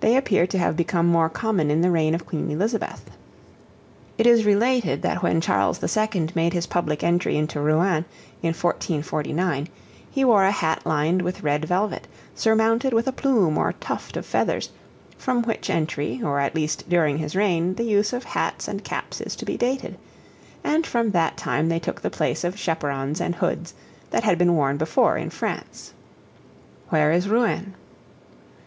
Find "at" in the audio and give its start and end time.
16.40-16.54